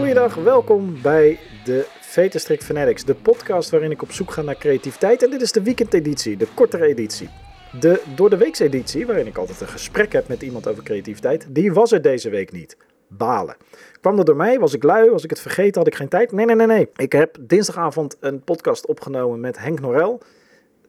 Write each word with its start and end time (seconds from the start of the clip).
Goeiedag, 0.00 0.34
welkom 0.34 1.02
bij 1.02 1.38
de 1.64 1.86
Vetenstrik 2.00 2.62
Fanatics, 2.62 3.04
de 3.04 3.14
podcast 3.14 3.70
waarin 3.70 3.90
ik 3.90 4.02
op 4.02 4.12
zoek 4.12 4.30
ga 4.30 4.42
naar 4.42 4.56
creativiteit. 4.56 5.22
En 5.22 5.30
dit 5.30 5.40
is 5.40 5.52
de 5.52 5.62
weekendeditie, 5.62 6.36
de 6.36 6.46
kortere 6.54 6.86
editie. 6.86 7.28
De 7.80 8.02
door 8.14 8.30
de 8.30 8.36
weekse 8.36 8.64
editie, 8.64 9.06
waarin 9.06 9.26
ik 9.26 9.36
altijd 9.36 9.60
een 9.60 9.68
gesprek 9.68 10.12
heb 10.12 10.28
met 10.28 10.42
iemand 10.42 10.68
over 10.68 10.82
creativiteit, 10.82 11.46
die 11.48 11.72
was 11.72 11.92
er 11.92 12.02
deze 12.02 12.30
week 12.30 12.52
niet. 12.52 12.76
Balen. 13.08 13.56
Kwam 14.00 14.16
dat 14.16 14.26
door 14.26 14.36
mij? 14.36 14.58
Was 14.58 14.74
ik 14.74 14.82
lui? 14.82 15.10
Was 15.10 15.24
ik 15.24 15.30
het 15.30 15.40
vergeten? 15.40 15.78
Had 15.78 15.86
ik 15.86 15.94
geen 15.94 16.08
tijd? 16.08 16.32
Nee, 16.32 16.46
nee, 16.46 16.56
nee, 16.56 16.66
nee. 16.66 16.88
Ik 16.96 17.12
heb 17.12 17.36
dinsdagavond 17.40 18.16
een 18.20 18.40
podcast 18.40 18.86
opgenomen 18.86 19.40
met 19.40 19.58
Henk 19.58 19.80
Norel. 19.80 20.20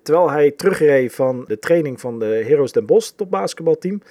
Terwijl 0.04 0.30
hij 0.32 0.52
terugreed 0.52 1.14
van 1.14 1.46
de 1.48 1.60
training 1.60 2.00
van 2.00 2.20
de 2.20 2.44
Heroes 2.48 2.72
Den 2.72 2.86
Bosch 2.86 3.12
topbasketbalteam. 3.16 4.02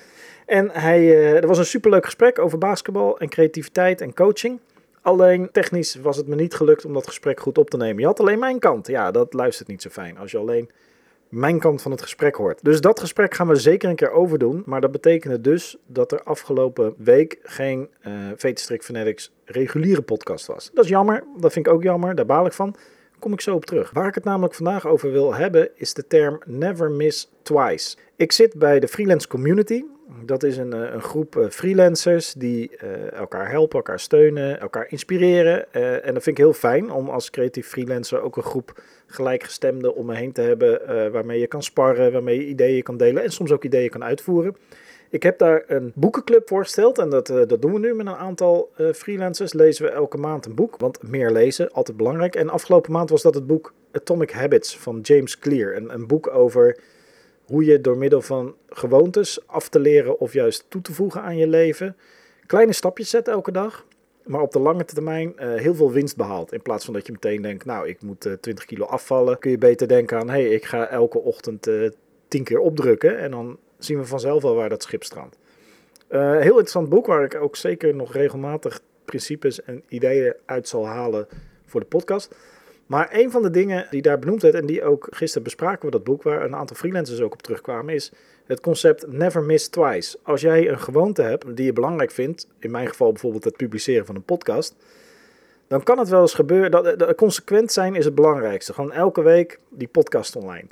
En 0.47 0.71
hij, 0.71 1.01
uh, 1.01 1.37
er 1.37 1.47
was 1.47 1.59
een 1.59 1.65
superleuk 1.65 2.05
gesprek 2.05 2.39
over 2.39 2.59
basketbal 2.59 3.19
en 3.19 3.29
creativiteit 3.29 4.01
en 4.01 4.15
coaching. 4.15 4.61
Alleen 5.03 5.49
technisch 5.53 5.95
was 5.95 6.17
het 6.17 6.27
me 6.27 6.35
niet 6.35 6.55
gelukt 6.55 6.85
om 6.85 6.93
dat 6.93 7.07
gesprek 7.07 7.41
goed 7.41 7.59
op 7.59 7.71
te 7.71 7.77
nemen. 7.77 8.01
Je 8.01 8.07
had 8.07 8.21
alleen 8.21 8.39
mijn 8.39 8.59
kant. 8.59 8.87
Ja, 8.87 9.11
dat 9.11 9.33
luistert 9.33 9.69
niet 9.69 9.83
zo 9.83 9.89
fijn. 9.89 10.19
Als 10.19 10.31
je 10.31 10.39
alleen 10.39 10.71
mijn 11.29 11.59
kant 11.59 11.83
van 11.83 11.91
het 11.91 12.03
gesprek 12.03 12.35
hoort. 12.35 12.65
Dus 12.65 12.81
dat 12.81 13.01
gesprek 13.01 13.35
gaan 13.35 13.49
we 13.49 13.57
zeker 13.57 13.89
een 13.89 13.97
keer 13.97 14.11
overdoen. 14.11 14.63
Maar 14.67 14.81
dat 14.81 14.93
betekende 14.93 15.41
dus 15.41 15.77
dat 15.87 16.13
er 16.13 16.23
afgelopen 16.23 16.95
week 16.99 17.39
geen 17.43 17.89
uh, 18.07 18.13
Vetenstrik 18.37 18.83
Fanatics 18.83 19.33
reguliere 19.45 20.03
podcast 20.03 20.47
was. 20.47 20.71
Dat 20.75 20.85
is 20.85 20.91
jammer. 20.91 21.25
Dat 21.37 21.53
vind 21.53 21.67
ik 21.67 21.73
ook 21.73 21.83
jammer. 21.83 22.15
Daar 22.15 22.27
baal 22.27 22.47
ik 22.47 22.53
van. 22.53 22.75
Kom 23.19 23.33
ik 23.33 23.41
zo 23.41 23.55
op 23.55 23.65
terug. 23.65 23.91
Waar 23.91 24.09
ik 24.09 24.15
het 24.15 24.25
namelijk 24.25 24.55
vandaag 24.55 24.87
over 24.87 25.13
wil 25.13 25.35
hebben 25.35 25.71
is 25.75 25.95
de 25.95 26.07
term 26.07 26.39
never 26.45 26.91
miss 26.91 27.33
twice. 27.43 27.97
Ik 28.17 28.33
zit 28.33 28.55
bij 28.55 28.81
de 28.81 28.89
freelance 28.89 29.29
community. 29.29 29.85
Dat 30.25 30.43
is 30.43 30.57
een, 30.57 30.73
een 30.73 31.03
groep 31.03 31.37
eh, 31.37 31.49
freelancers 31.49 32.33
die 32.33 32.71
uh, 32.85 33.13
elkaar 33.13 33.51
helpen, 33.51 33.77
elkaar 33.77 34.01
steunen, 34.01 34.61
elkaar 34.61 34.87
inspireren. 34.89 35.73
En 35.73 36.15
dat 36.15 36.23
vind 36.23 36.39
ik 36.39 36.45
heel 36.45 36.53
fijn 36.53 36.93
om 36.93 37.09
als 37.09 37.31
creatief 37.31 37.69
freelancer 37.69 38.21
ook 38.21 38.37
een 38.37 38.43
groep 38.43 38.83
gelijkgestemden 39.07 39.95
om 39.95 40.07
me 40.07 40.15
heen 40.15 40.33
te 40.33 40.41
hebben. 40.41 40.81
waarmee 41.13 41.41
je 41.41 41.47
kan 41.47 41.63
sparren, 41.63 42.13
waarmee 42.13 42.37
je 42.37 42.47
ideeën 42.47 42.83
kan 42.83 42.97
delen 42.97 43.23
en 43.23 43.31
soms 43.31 43.51
ook 43.51 43.65
ideeën 43.65 43.91
kan 43.91 44.05
uitvoeren. 44.05 44.57
Ik 45.11 45.23
heb 45.23 45.39
daar 45.39 45.65
een 45.67 45.93
boekenclub 45.95 46.49
voorgesteld 46.49 46.99
en 46.99 47.11
dat, 47.11 47.27
dat 47.27 47.63
doen 47.63 47.73
we 47.73 47.79
nu 47.79 47.95
met 47.95 48.07
een 48.07 48.15
aantal 48.15 48.71
freelancers. 48.95 49.53
Lezen 49.53 49.85
we 49.85 49.91
elke 49.91 50.17
maand 50.17 50.47
een 50.47 50.55
boek, 50.55 50.77
want 50.77 51.03
meer 51.03 51.31
lezen, 51.31 51.71
altijd 51.71 51.97
belangrijk. 51.97 52.35
En 52.35 52.49
afgelopen 52.49 52.93
maand 52.93 53.11
was 53.11 53.23
dat 53.23 53.35
het 53.35 53.47
boek 53.47 53.73
Atomic 53.93 54.31
Habits 54.31 54.79
van 54.79 55.01
James 55.01 55.39
Clear. 55.39 55.77
Een 55.77 56.07
boek 56.07 56.35
over 56.35 56.79
hoe 57.51 57.65
je 57.65 57.81
door 57.81 57.97
middel 57.97 58.21
van 58.21 58.55
gewoontes 58.69 59.47
af 59.47 59.69
te 59.69 59.79
leren 59.79 60.21
of 60.21 60.33
juist 60.33 60.65
toe 60.69 60.83
te 60.83 60.93
voegen 60.93 61.23
aan 61.23 61.37
je 61.37 61.47
leven, 61.47 61.97
kleine 62.47 62.73
stapjes 62.73 63.11
zet 63.11 63.29
elke 63.29 63.53
dag, 63.53 63.87
maar 64.25 64.41
op 64.41 64.53
de 64.53 64.59
lange 64.59 64.85
termijn 64.85 65.33
uh, 65.37 65.55
heel 65.55 65.75
veel 65.75 65.93
winst 65.93 66.17
behaalt. 66.17 66.53
In 66.53 66.63
plaats 66.63 66.85
van 66.85 66.95
dat 66.95 67.07
je 67.07 67.13
meteen 67.13 67.43
denkt, 67.43 67.65
nou 67.65 67.89
ik 67.89 68.03
moet 68.03 68.27
uh, 68.27 68.33
20 68.33 68.65
kilo 68.65 68.85
afvallen, 68.85 69.39
kun 69.39 69.51
je 69.51 69.59
beter 69.59 69.89
denken 69.89 70.19
aan, 70.19 70.29
hé 70.29 70.41
hey, 70.41 70.55
ik 70.55 70.65
ga 70.65 70.89
elke 70.89 71.19
ochtend 71.19 71.67
uh, 71.67 71.87
eh, 71.87 71.93
10 72.29 72.45
keer 72.45 72.59
opdrukken 72.59 73.19
en 73.19 73.31
dan 73.31 73.59
zien 73.79 73.99
we 73.99 74.05
vanzelf 74.05 74.43
wel 74.43 74.55
waar 74.55 74.69
dat 74.69 74.83
schip 74.83 75.03
strandt. 75.03 75.39
Heel 76.09 76.43
interessant 76.43 76.89
boek 76.89 77.07
waar 77.07 77.25
ik 77.25 77.35
ook 77.35 77.57
zeker 77.57 77.95
nog 77.95 78.13
regelmatig 78.13 78.81
principes 79.05 79.63
en 79.63 79.83
ideeën 79.89 80.35
uit 80.45 80.69
zal 80.69 80.87
halen 80.87 81.29
voor 81.67 81.81
de 81.81 81.87
podcast. 81.87 82.35
Maar 82.91 83.09
een 83.13 83.31
van 83.31 83.43
de 83.43 83.51
dingen 83.51 83.87
die 83.91 84.03
daar 84.03 84.19
benoemd 84.19 84.43
werd 84.43 84.55
en 84.55 84.67
die 84.67 84.85
ook 84.85 85.07
gisteren 85.11 85.43
bespraken 85.43 85.85
we 85.85 85.91
dat 85.91 86.05
boek, 86.05 86.23
waar 86.23 86.45
een 86.45 86.55
aantal 86.55 86.77
freelancers 86.77 87.21
ook 87.21 87.33
op 87.33 87.43
terugkwamen, 87.43 87.95
is 87.95 88.13
het 88.47 88.61
concept 88.61 89.13
never 89.13 89.43
miss 89.43 89.69
twice. 89.69 90.19
Als 90.23 90.41
jij 90.41 90.69
een 90.69 90.79
gewoonte 90.79 91.23
hebt 91.23 91.57
die 91.57 91.65
je 91.65 91.73
belangrijk 91.73 92.11
vindt, 92.11 92.47
in 92.59 92.71
mijn 92.71 92.89
geval 92.89 93.13
bijvoorbeeld 93.13 93.45
het 93.45 93.57
publiceren 93.57 94.07
van 94.07 94.15
een 94.15 94.23
podcast, 94.23 94.77
dan 95.67 95.83
kan 95.83 95.99
het 95.99 96.09
wel 96.09 96.21
eens 96.21 96.35
gebeuren 96.35 96.71
dat, 96.71 96.99
dat 96.99 97.15
consequent 97.15 97.73
zijn 97.73 97.95
is 97.95 98.05
het 98.05 98.15
belangrijkste. 98.15 98.73
Gewoon 98.73 98.93
elke 98.93 99.23
week 99.23 99.59
die 99.69 99.89
podcast 99.89 100.37
online. 100.37 100.67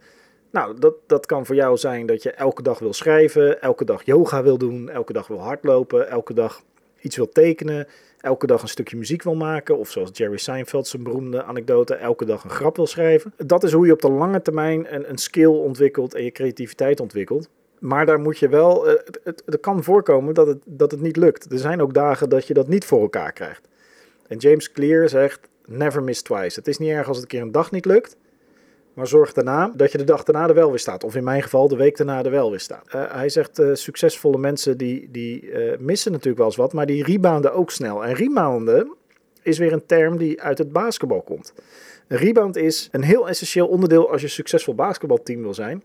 Nou, 0.50 0.78
dat, 0.78 0.94
dat 1.06 1.26
kan 1.26 1.46
voor 1.46 1.54
jou 1.54 1.76
zijn 1.76 2.06
dat 2.06 2.22
je 2.22 2.30
elke 2.30 2.62
dag 2.62 2.78
wil 2.78 2.92
schrijven, 2.92 3.60
elke 3.60 3.84
dag 3.84 4.04
yoga 4.04 4.42
wil 4.42 4.58
doen, 4.58 4.88
elke 4.88 5.12
dag 5.12 5.26
wil 5.26 5.40
hardlopen, 5.40 6.08
elke 6.08 6.34
dag 6.34 6.62
iets 7.00 7.16
wil 7.16 7.28
tekenen, 7.28 7.86
elke 8.20 8.46
dag 8.46 8.62
een 8.62 8.68
stukje 8.68 8.96
muziek 8.96 9.22
wil 9.22 9.34
maken. 9.34 9.78
Of 9.78 9.90
zoals 9.90 10.10
Jerry 10.12 10.36
Seinfeld 10.36 10.86
zijn 10.86 11.02
beroemde 11.02 11.42
anekdote, 11.42 11.94
elke 11.94 12.24
dag 12.24 12.44
een 12.44 12.50
grap 12.50 12.76
wil 12.76 12.86
schrijven. 12.86 13.32
Dat 13.36 13.64
is 13.64 13.72
hoe 13.72 13.86
je 13.86 13.92
op 13.92 14.02
de 14.02 14.10
lange 14.10 14.42
termijn 14.42 14.94
een, 14.94 15.10
een 15.10 15.18
skill 15.18 15.46
ontwikkelt 15.46 16.14
en 16.14 16.24
je 16.24 16.30
creativiteit 16.30 17.00
ontwikkelt. 17.00 17.48
Maar 17.78 18.06
daar 18.06 18.20
moet 18.20 18.38
je 18.38 18.48
wel, 18.48 18.88
eh, 18.88 18.92
het, 19.04 19.20
het, 19.24 19.42
het, 19.46 19.60
kan 19.60 19.84
voorkomen 19.84 20.34
dat 20.34 20.46
het, 20.46 20.58
dat 20.64 20.90
het 20.90 21.00
niet 21.00 21.16
lukt. 21.16 21.52
Er 21.52 21.58
zijn 21.58 21.80
ook 21.80 21.94
dagen 21.94 22.28
dat 22.28 22.46
je 22.46 22.54
dat 22.54 22.68
niet 22.68 22.84
voor 22.84 23.00
elkaar 23.00 23.32
krijgt. 23.32 23.68
En 24.26 24.36
James 24.36 24.72
Clear 24.72 25.08
zegt, 25.08 25.48
never 25.66 26.02
miss 26.02 26.22
twice. 26.22 26.58
Het 26.58 26.68
is 26.68 26.78
niet 26.78 26.90
erg 26.90 27.08
als 27.08 27.16
het 27.16 27.24
een 27.24 27.30
keer 27.30 27.42
een 27.42 27.52
dag 27.52 27.70
niet 27.70 27.84
lukt. 27.84 28.16
Maar 28.98 29.06
zorg 29.06 29.32
daarna 29.32 29.72
dat 29.74 29.92
je 29.92 29.98
de 29.98 30.04
dag 30.04 30.22
daarna 30.22 30.48
er 30.48 30.54
wel 30.54 30.70
weer 30.70 30.78
staat. 30.78 31.04
Of 31.04 31.16
in 31.16 31.24
mijn 31.24 31.42
geval 31.42 31.68
de 31.68 31.76
week 31.76 31.96
daarna 31.96 32.24
er 32.24 32.30
wel 32.30 32.50
weer 32.50 32.60
staat. 32.60 32.86
Uh, 32.94 33.12
hij 33.12 33.28
zegt 33.28 33.58
uh, 33.58 33.74
succesvolle 33.74 34.38
mensen 34.38 34.78
die, 34.78 35.08
die 35.10 35.42
uh, 35.42 35.78
missen 35.78 36.10
natuurlijk 36.10 36.38
wel 36.38 36.46
eens 36.46 36.56
wat. 36.56 36.72
Maar 36.72 36.86
die 36.86 37.04
rebounden 37.04 37.52
ook 37.52 37.70
snel. 37.70 38.04
En 38.04 38.14
rebounden 38.14 38.94
is 39.42 39.58
weer 39.58 39.72
een 39.72 39.86
term 39.86 40.16
die 40.16 40.42
uit 40.42 40.58
het 40.58 40.72
basketbal 40.72 41.22
komt. 41.22 41.52
Een 42.08 42.16
rebound 42.16 42.56
is 42.56 42.88
een 42.92 43.02
heel 43.02 43.28
essentieel 43.28 43.66
onderdeel 43.66 44.10
als 44.10 44.20
je 44.20 44.26
een 44.26 44.32
succesvol 44.32 44.74
basketbalteam 44.74 45.42
wil 45.42 45.54
zijn. 45.54 45.84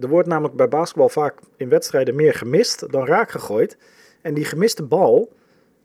Er 0.00 0.08
wordt 0.08 0.28
namelijk 0.28 0.56
bij 0.56 0.68
basketbal 0.68 1.08
vaak 1.08 1.40
in 1.56 1.68
wedstrijden 1.68 2.14
meer 2.14 2.34
gemist 2.34 2.92
dan 2.92 3.06
raak 3.06 3.30
gegooid. 3.30 3.76
En 4.22 4.34
die 4.34 4.44
gemiste 4.44 4.82
bal, 4.82 5.32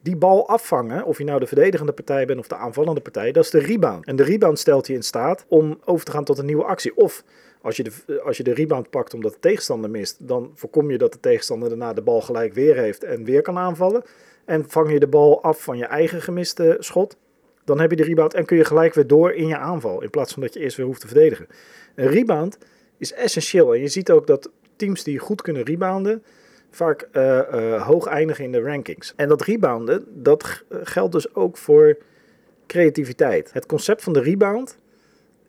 die 0.03 0.15
bal 0.15 0.47
afvangen, 0.47 1.03
of 1.03 1.17
je 1.17 1.23
nou 1.23 1.39
de 1.39 1.47
verdedigende 1.47 1.91
partij 1.91 2.25
bent 2.25 2.39
of 2.39 2.47
de 2.47 2.55
aanvallende 2.55 3.01
partij, 3.01 3.31
dat 3.31 3.43
is 3.43 3.49
de 3.49 3.59
rebound. 3.59 4.05
En 4.05 4.15
de 4.15 4.23
rebound 4.23 4.59
stelt 4.59 4.87
je 4.87 4.93
in 4.93 5.03
staat 5.03 5.45
om 5.47 5.79
over 5.85 6.05
te 6.05 6.11
gaan 6.11 6.23
tot 6.23 6.37
een 6.37 6.45
nieuwe 6.45 6.63
actie. 6.63 6.95
Of 6.95 7.23
als 7.61 7.77
je 7.77 7.83
de, 7.83 8.21
als 8.21 8.37
je 8.37 8.43
de 8.43 8.53
rebound 8.53 8.89
pakt 8.89 9.13
omdat 9.13 9.31
de 9.31 9.39
tegenstander 9.39 9.89
mist, 9.89 10.17
dan 10.19 10.51
voorkom 10.55 10.91
je 10.91 10.97
dat 10.97 11.13
de 11.13 11.19
tegenstander 11.19 11.69
daarna 11.69 11.93
de 11.93 12.01
bal 12.01 12.21
gelijk 12.21 12.53
weer 12.53 12.75
heeft 12.75 13.03
en 13.03 13.23
weer 13.23 13.41
kan 13.41 13.57
aanvallen. 13.57 14.03
En 14.45 14.69
vang 14.69 14.91
je 14.91 14.99
de 14.99 15.07
bal 15.07 15.43
af 15.43 15.63
van 15.63 15.77
je 15.77 15.85
eigen 15.85 16.21
gemiste 16.21 16.77
schot, 16.79 17.17
dan 17.65 17.79
heb 17.79 17.89
je 17.89 17.95
de 17.95 18.03
rebound 18.03 18.33
en 18.33 18.45
kun 18.45 18.57
je 18.57 18.65
gelijk 18.65 18.93
weer 18.93 19.07
door 19.07 19.33
in 19.33 19.47
je 19.47 19.57
aanval. 19.57 20.01
In 20.01 20.09
plaats 20.09 20.33
van 20.33 20.41
dat 20.41 20.53
je 20.53 20.59
eerst 20.59 20.77
weer 20.77 20.85
hoeft 20.85 21.01
te 21.01 21.07
verdedigen. 21.07 21.47
Een 21.95 22.07
rebound 22.07 22.57
is 22.97 23.13
essentieel. 23.13 23.73
En 23.73 23.79
je 23.79 23.87
ziet 23.87 24.11
ook 24.11 24.27
dat 24.27 24.51
teams 24.75 25.03
die 25.03 25.19
goed 25.19 25.41
kunnen 25.41 25.63
rebounden, 25.63 26.23
vaak 26.75 27.07
uh, 27.11 27.39
uh, 27.53 27.87
hoog 27.87 28.05
eindigen 28.05 28.43
in 28.43 28.51
de 28.51 28.61
rankings. 28.61 29.13
En 29.15 29.27
dat 29.27 29.41
rebounden, 29.41 30.05
dat 30.09 30.63
geldt 30.69 31.11
dus 31.11 31.35
ook 31.35 31.57
voor 31.57 31.97
creativiteit. 32.67 33.53
Het 33.53 33.65
concept 33.65 34.03
van 34.03 34.13
de 34.13 34.21
rebound 34.21 34.77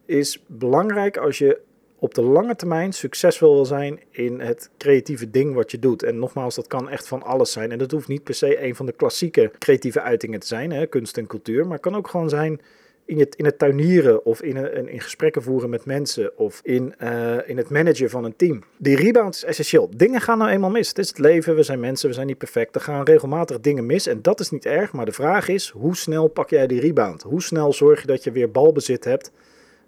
is 0.07 0.45
belangrijk 0.47 1.17
als 1.17 1.39
je 1.39 1.61
op 1.99 2.15
de 2.15 2.23
lange 2.23 2.57
termijn 2.57 2.93
succesvol 2.93 3.55
wil 3.55 3.65
zijn 3.65 4.01
in 4.11 4.41
het 4.41 4.71
creatieve 4.79 5.31
ding 5.31 5.55
wat 5.55 5.71
je 5.71 5.79
doet. 5.79 6.03
En 6.03 6.19
nogmaals, 6.19 6.55
dat 6.55 6.67
kan 6.67 6.89
echt 6.89 7.09
van 7.09 7.23
alles 7.23 7.53
zijn. 7.53 7.73
En 7.73 7.79
dat 7.79 7.91
hoeft 7.91 8.09
niet 8.09 8.25
per 8.25 8.35
se 8.35 8.63
een 8.63 8.75
van 8.75 8.87
de 8.87 8.93
klassieke 8.93 9.51
creatieve 9.59 10.01
uitingen 10.01 10.41
te 10.41 10.47
zijn, 10.47 10.73
hè, 10.73 10.87
kunst 10.87 11.17
en 11.17 11.27
cultuur. 11.27 11.63
Maar 11.63 11.73
het 11.73 11.81
kan 11.81 11.97
ook 11.97 12.09
gewoon 12.09 12.29
zijn 12.29 12.61
in 13.05 13.19
het, 13.19 13.37
in 13.37 13.45
het 13.45 13.59
tuinieren 13.59 14.25
of 14.25 14.43
in, 14.43 14.57
een, 14.57 14.89
in 14.89 15.01
gesprekken 15.01 15.43
voeren 15.43 15.71
met 15.71 15.85
mensen 15.85 16.39
of 16.39 16.61
in, 16.63 16.95
uh, 17.03 17.49
in 17.49 17.57
het 17.57 17.71
managen 17.71 18.11
van 18.11 18.25
een 18.25 18.37
team. 18.37 18.63
Die 18.77 18.97
rebound 18.97 19.35
is 19.35 19.45
essentieel. 19.45 19.91
Dingen 19.97 20.21
gaan 20.21 20.39
nou 20.39 20.51
eenmaal 20.51 20.71
mis. 20.71 20.89
Het 20.89 20.99
is 20.99 21.09
het 21.09 21.19
leven, 21.19 21.55
we 21.55 21.63
zijn 21.63 21.81
mensen, 21.81 22.09
we 22.09 22.15
zijn 22.15 22.27
niet 22.27 22.39
perfect. 22.39 22.75
Er 22.75 22.81
gaan 22.81 23.05
regelmatig 23.05 23.61
dingen 23.61 23.87
mis 23.87 24.07
en 24.07 24.23
dat 24.23 24.41
is 24.41 24.51
niet 24.51 24.67
erg. 24.67 24.93
Maar 24.93 25.05
de 25.05 25.13
vraag 25.13 25.49
is, 25.49 25.69
hoe 25.69 25.97
snel 25.97 26.29
pak 26.29 26.51
jij 26.51 26.67
die 26.67 26.81
rebound? 26.81 27.23
Hoe 27.23 27.43
snel 27.43 27.73
zorg 27.73 28.01
je 28.01 28.07
dat 28.07 28.25
je 28.25 28.33
weer 28.33 28.51
balbezit 28.51 29.05
hebt 29.05 29.31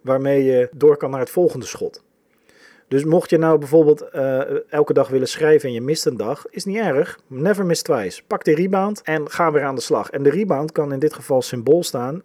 waarmee 0.01 0.45
je 0.45 0.69
door 0.73 0.97
kan 0.97 1.11
naar 1.11 1.21
het 1.21 1.31
volgende 1.31 1.67
schot? 1.67 2.05
Dus 2.89 3.05
mocht 3.05 3.31
je 3.31 3.39
nou 3.39 3.59
bijvoorbeeld 3.59 4.05
uh, 4.15 4.41
elke 4.73 4.93
dag 4.93 5.09
willen 5.09 5.29
schrijven 5.29 5.69
en 5.69 5.75
je 5.75 5.81
mist 5.81 6.07
een 6.07 6.17
dag, 6.17 6.47
is 6.51 6.65
niet 6.65 6.77
erg. 6.77 7.21
Never 7.27 7.67
miss 7.67 7.83
twice. 7.83 8.23
Pak 8.27 8.45
die 8.45 8.55
rebound 8.55 9.03
en 9.03 9.31
ga 9.31 9.53
weer 9.53 9.63
aan 9.63 9.75
de 9.75 9.81
slag. 9.81 10.11
En 10.11 10.23
de 10.23 10.31
rebound 10.31 10.73
kan 10.73 10.93
in 10.93 10.99
dit 10.99 11.15
geval 11.15 11.43
symbool 11.43 11.83
staan 11.83 12.23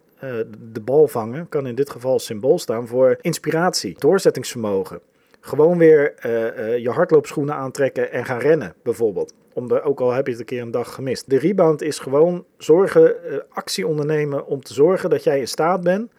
de 0.71 0.81
bal 0.83 1.07
vangen 1.07 1.49
kan 1.49 1.67
in 1.67 1.75
dit 1.75 1.89
geval 1.89 2.19
symbool 2.19 2.59
staan 2.59 2.87
voor 2.87 3.17
inspiratie, 3.21 3.95
doorzettingsvermogen. 3.97 4.99
Gewoon 5.39 5.77
weer 5.77 6.13
uh, 6.25 6.31
uh, 6.31 6.77
je 6.77 6.89
hardloopschoenen 6.89 7.55
aantrekken 7.55 8.11
en 8.11 8.25
gaan 8.25 8.39
rennen, 8.39 8.73
bijvoorbeeld. 8.83 9.33
Om 9.53 9.71
ook 9.71 9.99
al 9.99 10.11
heb 10.11 10.25
je 10.25 10.31
het 10.31 10.39
een 10.39 10.45
keer 10.45 10.61
een 10.61 10.71
dag 10.71 10.93
gemist. 10.93 11.29
De 11.29 11.37
rebound 11.37 11.81
is 11.81 11.99
gewoon 11.99 12.45
zorgen, 12.57 13.15
actie 13.49 13.87
ondernemen 13.87 14.45
om 14.45 14.63
te 14.63 14.73
zorgen 14.73 15.09
dat 15.09 15.23
jij 15.23 15.39
in 15.39 15.47
staat 15.47 15.81
bent 15.81 16.11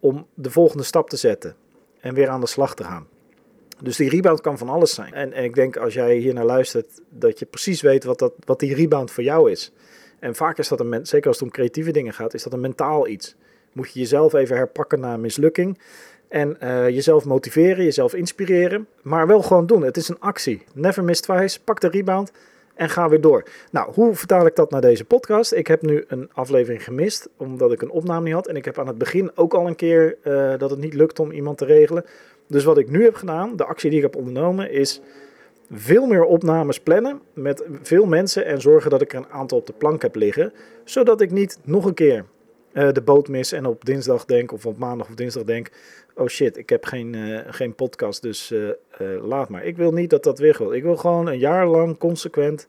om 0.00 0.26
de 0.34 0.50
volgende 0.50 0.82
stap 0.82 1.10
te 1.10 1.16
zetten. 1.16 1.54
En 2.00 2.14
weer 2.14 2.28
aan 2.28 2.40
de 2.40 2.46
slag 2.46 2.74
te 2.74 2.84
gaan. 2.84 3.06
Dus 3.82 3.96
die 3.96 4.08
rebound 4.08 4.40
kan 4.40 4.58
van 4.58 4.68
alles 4.68 4.94
zijn. 4.94 5.14
En, 5.14 5.32
en 5.32 5.44
ik 5.44 5.54
denk 5.54 5.76
als 5.76 5.94
jij 5.94 6.16
hier 6.16 6.34
naar 6.34 6.44
luistert, 6.44 7.00
dat 7.10 7.38
je 7.38 7.46
precies 7.46 7.80
weet 7.80 8.04
wat, 8.04 8.18
dat, 8.18 8.32
wat 8.44 8.60
die 8.60 8.74
rebound 8.74 9.10
voor 9.10 9.24
jou 9.24 9.50
is. 9.50 9.72
En 10.18 10.34
vaak 10.34 10.58
is 10.58 10.68
dat 10.68 10.80
een, 10.80 11.06
zeker 11.06 11.28
als 11.28 11.36
het 11.36 11.46
om 11.46 11.52
creatieve 11.52 11.90
dingen 11.90 12.12
gaat, 12.12 12.34
is 12.34 12.42
dat 12.42 12.52
een 12.52 12.60
mentaal 12.60 13.08
iets. 13.08 13.36
Moet 13.72 13.92
je 13.92 14.00
jezelf 14.00 14.32
even 14.32 14.56
herpakken 14.56 15.00
na 15.00 15.14
een 15.14 15.20
mislukking. 15.20 15.78
En 16.28 16.56
uh, 16.62 16.88
jezelf 16.88 17.24
motiveren, 17.24 17.84
jezelf 17.84 18.14
inspireren. 18.14 18.86
Maar 19.02 19.26
wel 19.26 19.42
gewoon 19.42 19.66
doen. 19.66 19.82
Het 19.82 19.96
is 19.96 20.08
een 20.08 20.20
actie. 20.20 20.62
Never 20.74 21.04
miss 21.04 21.20
twice. 21.20 21.60
Pak 21.62 21.80
de 21.80 21.88
rebound. 21.88 22.32
en 22.74 22.88
ga 22.88 23.08
weer 23.08 23.20
door. 23.20 23.42
Nou, 23.70 23.92
hoe 23.92 24.14
vertaal 24.14 24.46
ik 24.46 24.56
dat 24.56 24.70
naar 24.70 24.80
deze 24.80 25.04
podcast? 25.04 25.52
Ik 25.52 25.66
heb 25.66 25.82
nu 25.82 26.04
een 26.08 26.30
aflevering 26.32 26.84
gemist, 26.84 27.28
omdat 27.36 27.72
ik 27.72 27.82
een 27.82 27.90
opname 27.90 28.24
niet 28.24 28.34
had. 28.34 28.46
En 28.46 28.56
ik 28.56 28.64
heb 28.64 28.78
aan 28.78 28.86
het 28.86 28.98
begin 28.98 29.30
ook 29.34 29.54
al 29.54 29.66
een 29.66 29.76
keer 29.76 30.16
uh, 30.24 30.58
dat 30.58 30.70
het 30.70 30.78
niet 30.78 30.94
lukt 30.94 31.20
om 31.20 31.30
iemand 31.30 31.58
te 31.58 31.64
regelen. 31.64 32.04
Dus 32.46 32.64
wat 32.64 32.78
ik 32.78 32.90
nu 32.90 33.04
heb 33.04 33.14
gedaan, 33.14 33.56
de 33.56 33.64
actie 33.64 33.90
die 33.90 33.98
ik 33.98 34.04
heb 34.04 34.16
ondernomen, 34.16 34.70
is 34.70 35.00
veel 35.70 36.06
meer 36.06 36.24
opnames 36.24 36.80
plannen 36.80 37.20
met 37.32 37.64
veel 37.82 38.06
mensen 38.06 38.44
en 38.44 38.60
zorgen 38.60 38.90
dat 38.90 39.02
ik 39.02 39.12
er 39.12 39.18
een 39.18 39.30
aantal 39.30 39.58
op 39.58 39.66
de 39.66 39.72
plank 39.72 40.02
heb 40.02 40.14
liggen. 40.14 40.52
Zodat 40.84 41.20
ik 41.20 41.30
niet 41.30 41.58
nog 41.64 41.84
een 41.84 41.94
keer 41.94 42.24
uh, 42.72 42.92
de 42.92 43.02
boot 43.02 43.28
mis 43.28 43.52
en 43.52 43.66
op 43.66 43.84
dinsdag 43.84 44.24
denk, 44.24 44.52
of 44.52 44.66
op 44.66 44.78
maandag 44.78 45.08
of 45.08 45.14
dinsdag 45.14 45.44
denk: 45.44 45.70
oh 46.14 46.26
shit, 46.26 46.56
ik 46.56 46.68
heb 46.68 46.84
geen, 46.84 47.14
uh, 47.14 47.40
geen 47.46 47.74
podcast, 47.74 48.22
dus 48.22 48.50
uh, 48.52 48.70
laat 49.22 49.48
maar. 49.48 49.64
Ik 49.64 49.76
wil 49.76 49.92
niet 49.92 50.10
dat 50.10 50.22
dat 50.22 50.38
weer 50.38 50.56
wil. 50.58 50.72
Ik 50.72 50.82
wil 50.82 50.96
gewoon 50.96 51.26
een 51.26 51.38
jaar 51.38 51.66
lang 51.66 51.98
consequent 51.98 52.68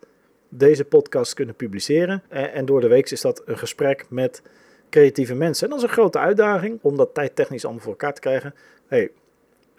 deze 0.50 0.86
podcast 0.86 1.34
kunnen 1.34 1.56
publiceren. 1.56 2.24
En, 2.28 2.54
en 2.54 2.66
door 2.66 2.82
de 2.82 2.88
week 2.88 3.10
is 3.10 3.22
dat 3.22 3.42
een 3.46 3.58
gesprek 3.58 4.06
met 4.10 4.42
creatieve 4.90 5.36
mensen. 5.36 5.64
En 5.64 5.70
dat 5.70 5.84
is 5.84 5.90
een 5.90 5.94
grote 5.94 6.20
uitdaging 6.20 6.80
om 6.82 6.98
dat 6.98 7.14
tijdtechnisch 7.14 7.64
allemaal 7.64 7.82
voor 7.84 7.92
elkaar 7.92 8.14
te 8.14 8.22
krijgen. 8.22 8.54
Hey, 8.88 9.12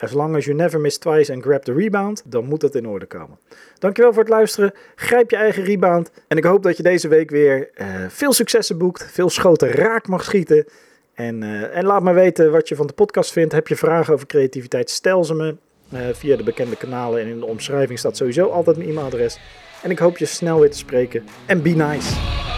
As 0.00 0.12
long 0.12 0.36
as 0.36 0.44
you 0.44 0.56
never 0.56 0.80
miss 0.80 0.98
twice 0.98 1.32
and 1.32 1.42
grab 1.42 1.62
the 1.62 1.72
rebound, 1.72 2.22
dan 2.24 2.44
moet 2.44 2.62
het 2.62 2.74
in 2.74 2.86
orde 2.86 3.06
komen. 3.06 3.38
Dankjewel 3.78 4.12
voor 4.12 4.22
het 4.22 4.32
luisteren. 4.32 4.72
Grijp 4.94 5.30
je 5.30 5.36
eigen 5.36 5.64
rebound. 5.64 6.10
En 6.28 6.36
ik 6.36 6.44
hoop 6.44 6.62
dat 6.62 6.76
je 6.76 6.82
deze 6.82 7.08
week 7.08 7.30
weer 7.30 7.70
uh, 7.74 7.86
veel 8.08 8.32
successen 8.32 8.78
boekt, 8.78 9.10
veel 9.12 9.30
schoten 9.30 9.70
raak 9.70 10.08
mag 10.08 10.24
schieten. 10.24 10.64
En, 11.14 11.42
uh, 11.42 11.76
en, 11.76 11.84
laat 11.84 12.02
me 12.02 12.12
weten 12.12 12.50
wat 12.50 12.68
je 12.68 12.76
van 12.76 12.86
de 12.86 12.92
podcast 12.92 13.32
vindt. 13.32 13.52
Heb 13.52 13.68
je 13.68 13.76
vragen 13.76 14.14
over 14.14 14.26
creativiteit, 14.26 14.90
stel 14.90 15.24
ze 15.24 15.34
me 15.34 15.56
uh, 15.92 16.00
via 16.12 16.36
de 16.36 16.42
bekende 16.42 16.76
kanalen. 16.76 17.20
En 17.20 17.26
in 17.26 17.38
de 17.38 17.46
omschrijving 17.46 17.98
staat 17.98 18.16
sowieso 18.16 18.48
altijd 18.48 18.76
een 18.76 18.88
e-mailadres. 18.88 19.40
En 19.82 19.90
ik 19.90 19.98
hoop 19.98 20.18
je 20.18 20.26
snel 20.26 20.60
weer 20.60 20.70
te 20.70 20.78
spreken. 20.78 21.24
En 21.46 21.62
be 21.62 21.70
nice. 21.70 22.49